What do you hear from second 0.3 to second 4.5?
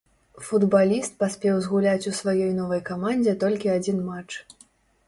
Футбаліст паспеў згуляць у сваёй новай камандзе толькі адзін матч.